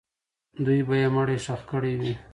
[0.65, 2.13] دوی به یې مړی ښخ کړی وي.